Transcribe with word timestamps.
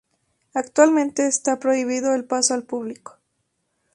Actualmente 0.55 1.27
está 1.27 1.59
prohibido 1.59 2.15
el 2.15 2.25
paso 2.25 2.55
al 2.55 2.63
público. 2.63 3.19